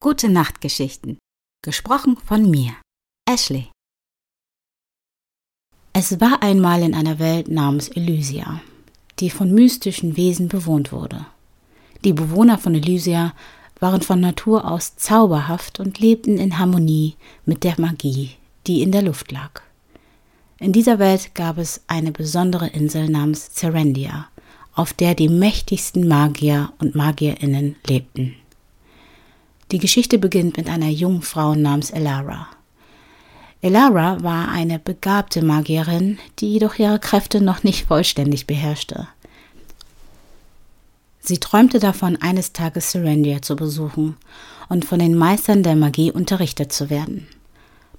Gute 0.00 0.28
Nachtgeschichten. 0.28 1.18
Gesprochen 1.64 2.16
von 2.24 2.48
mir, 2.48 2.70
Ashley. 3.28 3.72
Es 5.92 6.20
war 6.20 6.40
einmal 6.40 6.84
in 6.84 6.94
einer 6.94 7.18
Welt 7.18 7.48
namens 7.48 7.88
Elysia, 7.88 8.60
die 9.18 9.28
von 9.28 9.52
mystischen 9.52 10.16
Wesen 10.16 10.46
bewohnt 10.46 10.92
wurde. 10.92 11.26
Die 12.04 12.12
Bewohner 12.12 12.58
von 12.58 12.76
Elysia 12.76 13.34
waren 13.80 14.00
von 14.00 14.20
Natur 14.20 14.70
aus 14.70 14.94
zauberhaft 14.94 15.80
und 15.80 15.98
lebten 15.98 16.38
in 16.38 16.60
Harmonie 16.60 17.16
mit 17.44 17.64
der 17.64 17.74
Magie, 17.80 18.36
die 18.68 18.82
in 18.82 18.92
der 18.92 19.02
Luft 19.02 19.32
lag. 19.32 19.62
In 20.60 20.72
dieser 20.72 21.00
Welt 21.00 21.34
gab 21.34 21.58
es 21.58 21.82
eine 21.88 22.12
besondere 22.12 22.68
Insel 22.68 23.08
namens 23.08 23.50
Zerendia, 23.50 24.28
auf 24.74 24.92
der 24.92 25.16
die 25.16 25.28
mächtigsten 25.28 26.06
Magier 26.06 26.72
und 26.78 26.94
Magierinnen 26.94 27.74
lebten. 27.84 28.36
Die 29.70 29.78
Geschichte 29.78 30.18
beginnt 30.18 30.56
mit 30.56 30.68
einer 30.68 30.88
jungen 30.88 31.22
Frau 31.22 31.54
namens 31.54 31.90
Elara. 31.90 32.48
Elara 33.60 34.22
war 34.22 34.48
eine 34.48 34.78
begabte 34.78 35.42
Magierin, 35.42 36.18
die 36.38 36.52
jedoch 36.52 36.78
ihre 36.78 36.98
Kräfte 36.98 37.40
noch 37.40 37.64
nicht 37.64 37.86
vollständig 37.86 38.46
beherrschte. 38.46 39.08
Sie 41.20 41.38
träumte 41.38 41.80
davon, 41.80 42.16
eines 42.22 42.52
Tages 42.52 42.92
Serendia 42.92 43.42
zu 43.42 43.56
besuchen 43.56 44.16
und 44.70 44.86
von 44.86 45.00
den 45.00 45.14
Meistern 45.14 45.62
der 45.62 45.76
Magie 45.76 46.10
unterrichtet 46.10 46.72
zu 46.72 46.88
werden. 46.88 47.26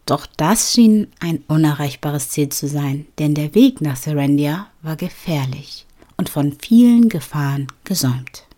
Doch 0.07 0.25
das 0.37 0.73
schien 0.73 1.07
ein 1.19 1.43
unerreichbares 1.47 2.29
Ziel 2.29 2.49
zu 2.49 2.67
sein, 2.67 3.05
denn 3.19 3.35
der 3.35 3.53
Weg 3.53 3.81
nach 3.81 3.97
Serendia 3.97 4.67
war 4.81 4.95
gefährlich 4.95 5.85
und 6.17 6.29
von 6.29 6.53
vielen 6.59 7.09
Gefahren 7.09 7.67
gesäumt. 7.83 8.48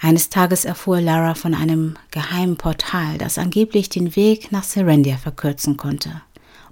Eines 0.00 0.30
Tages 0.30 0.64
erfuhr 0.64 1.00
Lara 1.00 1.34
von 1.34 1.54
einem 1.54 1.96
geheimen 2.12 2.56
Portal, 2.56 3.18
das 3.18 3.36
angeblich 3.36 3.88
den 3.88 4.14
Weg 4.14 4.52
nach 4.52 4.62
Serendia 4.62 5.16
verkürzen 5.16 5.76
konnte. 5.76 6.22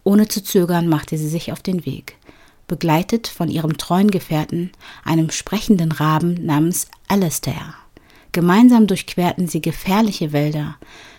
Ohne 0.05 0.29
zu 0.29 0.45
zögern 0.45 0.87
machte 0.87 1.19
sie 1.19 1.29
sich 1.29 1.51
auf 1.51 1.61
den 1.61 1.85
Weg, 1.85 2.17
begleitet 2.69 3.27
von 3.27 3.49
ihrem 3.49 3.79
treuen 3.79 4.13
Gefährten, 4.13 4.71
einem 5.05 5.31
sprechenden 5.31 5.91
Raben 5.91 6.47
namens 6.47 6.87
Alastair. 7.09 7.75
Gemeinsam 8.31 8.87
durchquerten 8.87 9.49
sie 9.49 9.61
gefährliche 9.61 10.33
Wälder, 10.33 10.77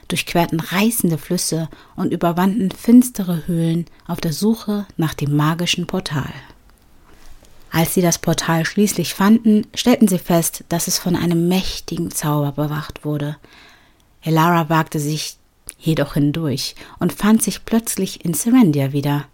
durchquerten 0.08 0.62
reißende 0.62 1.18
Flüsse 1.18 1.68
und 1.98 2.14
überwanden 2.14 2.72
finstere 2.72 3.48
Höhlen 3.48 3.86
auf 4.08 4.22
der 4.22 4.32
Suche 4.32 4.86
nach 4.96 5.14
dem 5.14 5.36
magischen 5.36 5.88
Portal. 5.88 6.32
Als 7.72 7.94
sie 7.94 8.02
das 8.02 8.18
Portal 8.18 8.66
schließlich 8.66 9.14
fanden, 9.14 9.68
stellten 9.76 10.08
sie 10.08 10.20
fest, 10.20 10.64
dass 10.70 10.88
es 10.88 10.98
von 10.98 11.16
einem 11.16 11.48
mächtigen 11.48 12.12
Zauber 12.12 12.52
bewacht 12.54 13.06
wurde. 13.06 13.38
Elara 14.24 14.70
wagte 14.70 15.00
sich 15.00 15.38
jedoch 15.80 16.14
hindurch 16.16 16.76
und 17.00 17.14
fand 17.14 17.44
sich 17.44 17.66
plötzlich 17.66 18.26
in 18.26 18.34
Serendia 18.34 18.94
wieder. 18.94 19.26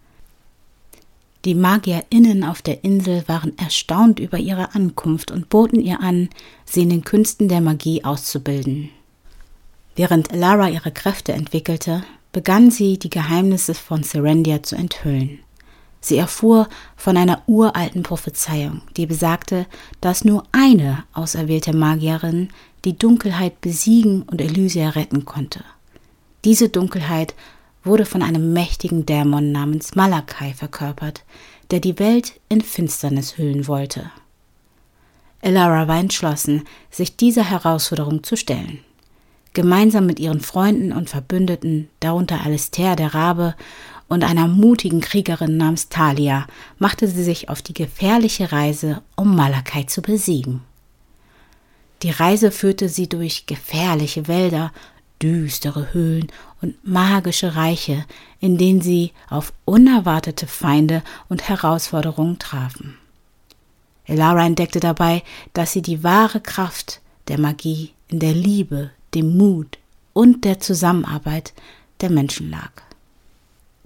Die 1.46 1.56
MagierInnen 1.56 2.44
auf 2.44 2.62
der 2.62 2.84
Insel 2.84 3.28
waren 3.28 3.58
erstaunt 3.58 4.20
über 4.20 4.38
ihre 4.38 4.76
Ankunft 4.76 5.30
und 5.30 5.50
boten 5.50 5.82
ihr 5.82 6.00
an, 6.00 6.30
sie 6.64 6.84
in 6.84 6.90
den 6.90 7.04
Künsten 7.04 7.50
der 7.50 7.60
Magie 7.60 8.04
auszubilden. 8.04 8.90
Während 9.96 10.32
Elara 10.32 10.70
ihre 10.70 10.92
Kräfte 10.92 11.34
entwickelte, 11.34 12.04
begann 12.32 12.72
sie, 12.72 12.98
die 12.98 13.10
Geheimnisse 13.10 13.74
von 13.74 14.04
Serendia 14.04 14.64
zu 14.64 14.76
enthüllen. 14.76 15.40
Sie 16.04 16.18
erfuhr 16.18 16.68
von 16.98 17.16
einer 17.16 17.44
uralten 17.48 18.04
Prophezeiung, 18.04 18.82
die 18.98 19.06
besagte, 19.06 19.66
dass 20.02 20.26
nur 20.26 20.44
eine 20.52 21.06
auserwählte 21.14 21.74
Magierin 21.74 22.50
die 22.84 22.98
Dunkelheit 22.98 23.62
besiegen 23.62 24.24
und 24.24 24.42
Elysia 24.42 24.90
retten 24.90 25.24
konnte. 25.24 25.64
Diese 26.44 26.68
Dunkelheit 26.68 27.36
wurde 27.86 28.06
von 28.06 28.22
einem 28.22 28.52
mächtigen 28.52 29.06
Dämon 29.06 29.54
namens 29.54 29.96
Malakai 29.96 30.54
verkörpert, 30.54 31.24
der 31.72 31.80
die 31.80 31.98
Welt 32.00 32.34
in 32.50 32.60
Finsternis 32.60 33.38
hüllen 33.38 33.66
wollte. 33.68 34.12
Elara 35.42 35.88
war 35.88 36.00
entschlossen, 36.00 36.66
sich 36.92 37.16
dieser 37.16 37.50
Herausforderung 37.50 38.24
zu 38.24 38.36
stellen. 38.36 38.80
Gemeinsam 39.54 40.06
mit 40.06 40.20
ihren 40.20 40.42
Freunden 40.42 40.92
und 40.92 41.10
Verbündeten, 41.10 41.88
darunter 42.02 42.42
Alistair 42.44 42.98
der 42.98 43.14
Rabe 43.14 43.56
und 44.08 44.24
einer 44.24 44.48
mutigen 44.48 45.02
Kriegerin 45.02 45.58
namens 45.58 45.90
Thalia 45.90 46.48
machte 46.78 47.08
sie 47.08 47.24
sich 47.24 47.50
auf 47.50 47.62
die 47.62 47.74
gefährliche 47.74 48.52
Reise, 48.52 49.02
um 49.16 49.36
Malakai 49.36 49.84
zu 49.84 50.02
besiegen. 50.02 50.62
Die 52.04 52.12
Reise 52.12 52.52
führte 52.52 52.90
sie 52.90 53.08
durch 53.08 53.46
gefährliche 53.46 54.28
Wälder, 54.28 54.72
düstere 55.22 55.94
Höhlen 55.94 56.28
und 56.62 56.76
magische 56.86 57.56
Reiche, 57.56 58.06
in 58.40 58.58
denen 58.58 58.82
sie 58.82 59.14
auf 59.30 59.54
unerwartete 59.64 60.48
Feinde 60.48 61.02
und 61.30 61.48
Herausforderungen 61.48 62.40
trafen. 62.40 62.98
Elara 64.06 64.46
entdeckte 64.46 64.82
dabei, 64.82 65.24
dass 65.54 65.72
sie 65.72 65.82
die 65.82 66.04
wahre 66.04 66.42
Kraft 66.42 67.00
der 67.30 67.40
Magie 67.40 67.92
in 68.10 68.20
der 68.20 68.34
Liebe, 68.34 68.92
dem 69.14 69.38
Mut 69.38 69.80
und 70.12 70.44
der 70.44 70.60
Zusammenarbeit 70.60 71.54
der 72.02 72.10
Menschen 72.10 72.50
lag. 72.50 72.72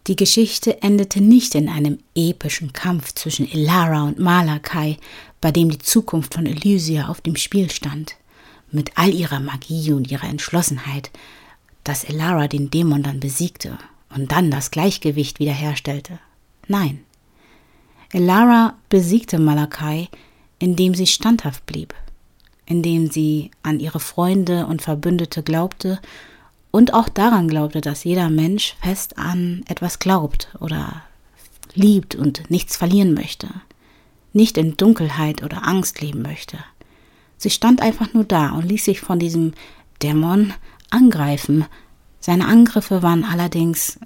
Die 0.08 0.16
Geschichte 0.16 0.82
endete 0.82 1.20
nicht 1.20 1.54
in 1.54 1.68
einem 1.68 2.00
epischen 2.16 2.72
Kampf 2.72 3.14
zwischen 3.14 3.52
Elara 3.52 4.04
und 4.04 4.20
Malakai, 4.20 4.98
bei 5.42 5.52
dem 5.52 5.70
die 5.70 5.80
Zukunft 5.80 6.34
von 6.34 6.46
Elysia 6.46 7.10
auf 7.10 7.20
dem 7.20 7.36
Spiel 7.36 7.70
stand. 7.70 8.16
Mit 8.72 8.92
all 8.96 9.14
ihrer 9.14 9.42
Magie 9.42 9.92
und 9.92 10.10
ihrer 10.10 10.30
Entschlossenheit, 10.30 11.12
dass 11.84 12.06
Elara 12.06 12.48
den 12.48 12.70
Dämon 12.70 13.04
dann 13.04 13.20
besiegte 13.20 13.78
und 14.16 14.32
dann 14.32 14.50
das 14.50 14.72
Gleichgewicht 14.72 15.40
wiederherstellte. 15.40 16.20
Nein. 16.68 17.00
Elara 18.14 18.78
besiegte 18.88 19.40
Malakai, 19.40 20.08
indem 20.60 20.96
sie 20.96 21.08
standhaft 21.08 21.66
blieb, 21.66 21.94
indem 22.66 23.12
sie 23.12 23.52
an 23.62 23.82
ihre 23.82 24.00
Freunde 24.00 24.68
und 24.68 24.82
Verbündete 24.82 25.44
glaubte 25.44 26.00
und 26.78 26.94
auch 26.94 27.10
daran 27.10 27.48
glaubte, 27.48 27.82
dass 27.82 28.04
jeder 28.04 28.30
Mensch 28.30 28.76
fest 28.84 29.18
an 29.18 29.64
etwas 29.68 29.98
glaubt 29.98 30.50
oder 30.60 31.02
liebt 31.74 32.14
und 32.14 32.52
nichts 32.52 32.78
verlieren 32.78 33.16
möchte, 33.16 33.48
nicht 34.32 34.60
in 34.60 34.78
Dunkelheit 34.78 35.42
oder 35.42 35.68
Angst 35.68 36.02
leben 36.02 36.22
möchte. 36.22 36.60
Sie 37.36 37.50
stand 37.50 37.82
einfach 37.82 38.14
nur 38.14 38.26
da 38.26 38.52
und 38.52 38.70
ließ 38.70 38.86
sich 38.86 39.02
von 39.02 39.18
diesem 39.18 39.54
Dämon 40.04 40.54
angreifen. 40.92 41.66
Seine 42.20 42.46
Angriffe 42.46 43.02
waren 43.02 43.24
allerdings 43.24 43.98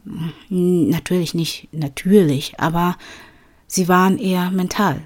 hm, 0.47 0.87
natürlich 0.87 1.33
nicht 1.33 1.67
natürlich, 1.73 2.57
aber 2.57 2.95
sie 3.67 3.89
waren 3.89 4.17
eher 4.17 4.49
mental. 4.49 5.01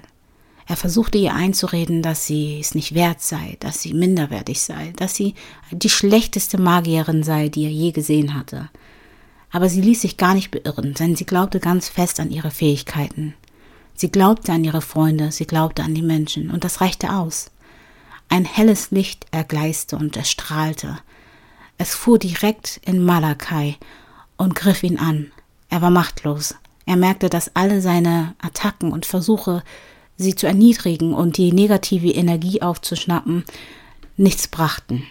Er 0.68 0.76
versuchte 0.76 1.16
ihr 1.16 1.32
einzureden, 1.32 2.02
dass 2.02 2.26
sie 2.26 2.58
es 2.60 2.74
nicht 2.74 2.92
wert 2.92 3.20
sei, 3.22 3.56
dass 3.60 3.80
sie 3.80 3.94
minderwertig 3.94 4.60
sei, 4.60 4.92
dass 4.96 5.14
sie 5.14 5.34
die 5.70 5.88
schlechteste 5.88 6.60
Magierin 6.60 7.22
sei, 7.22 7.48
die 7.48 7.64
er 7.64 7.70
je 7.70 7.92
gesehen 7.92 8.34
hatte. 8.34 8.68
Aber 9.52 9.68
sie 9.68 9.80
ließ 9.80 10.02
sich 10.02 10.16
gar 10.16 10.34
nicht 10.34 10.50
beirren, 10.50 10.94
denn 10.94 11.14
sie 11.14 11.24
glaubte 11.24 11.60
ganz 11.60 11.88
fest 11.88 12.18
an 12.18 12.32
ihre 12.32 12.50
Fähigkeiten. 12.50 13.34
Sie 13.94 14.10
glaubte 14.10 14.52
an 14.52 14.64
ihre 14.64 14.82
Freunde, 14.82 15.30
sie 15.30 15.46
glaubte 15.46 15.84
an 15.84 15.94
die 15.94 16.02
Menschen, 16.02 16.50
und 16.50 16.64
das 16.64 16.80
reichte 16.80 17.14
aus. 17.14 17.50
Ein 18.28 18.44
helles 18.44 18.90
Licht 18.90 19.24
ergleiste 19.30 19.96
und 19.96 20.16
erstrahlte. 20.16 20.98
Es 21.78 21.94
fuhr 21.94 22.18
direkt 22.18 22.80
in 22.84 23.04
Malakai 23.04 23.76
und 24.36 24.56
griff 24.56 24.82
ihn 24.82 24.98
an. 24.98 25.30
Er 25.70 25.80
war 25.80 25.90
machtlos. 25.90 26.56
Er 26.86 26.96
merkte, 26.96 27.28
dass 27.28 27.54
alle 27.54 27.80
seine 27.80 28.34
Attacken 28.42 28.92
und 28.92 29.06
Versuche, 29.06 29.62
sie 30.16 30.34
zu 30.34 30.46
erniedrigen 30.46 31.14
und 31.14 31.36
die 31.36 31.52
negative 31.52 32.10
Energie 32.10 32.62
aufzuschnappen, 32.62 33.44
nichts 34.16 34.48
brachten. 34.48 35.04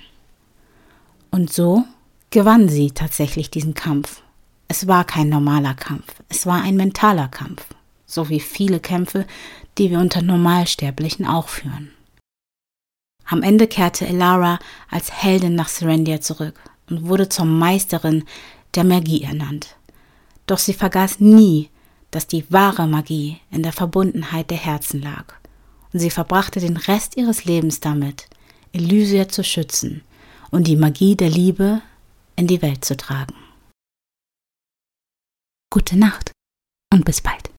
Und 1.32 1.52
so 1.52 1.84
gewann 2.30 2.70
sie 2.70 2.92
tatsächlich 2.92 3.50
diesen 3.52 3.74
Kampf. 3.74 4.22
Es 4.68 4.88
war 4.88 5.04
kein 5.04 5.30
normaler 5.30 5.76
Kampf, 5.76 6.22
es 6.30 6.46
war 6.46 6.62
ein 6.62 6.76
mentaler 6.76 7.28
Kampf, 7.28 7.68
so 8.06 8.30
wie 8.30 8.40
viele 8.40 8.80
Kämpfe, 8.80 9.28
die 9.78 9.92
wir 9.92 10.00
unter 10.00 10.22
Normalsterblichen 10.22 11.26
auch 11.26 11.50
führen. 11.50 11.92
Am 13.26 13.42
Ende 13.42 13.68
kehrte 13.68 14.08
Elara 14.08 14.60
als 14.90 15.12
Heldin 15.12 15.56
nach 15.56 15.68
Serendia 15.68 16.22
zurück 16.22 16.60
und 16.90 17.08
wurde 17.08 17.30
zur 17.30 17.46
Meisterin 17.46 18.24
der 18.76 18.84
Magie 18.84 19.24
ernannt. 19.24 19.76
Doch 20.48 20.60
sie 20.60 20.74
vergaß 20.74 21.20
nie, 21.20 21.70
dass 22.16 22.28
die 22.28 22.50
wahre 22.50 22.88
Magie 22.88 23.42
in 23.52 23.62
der 23.62 23.74
Verbundenheit 23.74 24.50
der 24.50 24.58
Herzen 24.58 25.02
lag. 25.02 25.36
Und 25.92 26.00
sie 26.00 26.10
verbrachte 26.10 26.62
den 26.62 26.78
Rest 26.78 27.18
ihres 27.18 27.44
Lebens 27.44 27.82
damit, 27.82 28.30
Elysia 28.72 29.28
zu 29.28 29.44
schützen 29.44 30.02
und 30.50 30.68
die 30.68 30.78
Magie 30.78 31.18
der 31.18 31.30
Liebe 31.30 31.82
in 32.38 32.48
die 32.48 32.62
Welt 32.62 32.86
zu 32.86 32.96
tragen. 32.96 33.36
Gute 35.70 35.98
Nacht 35.98 36.32
und 36.94 37.04
bis 37.04 37.20
bald. 37.20 37.52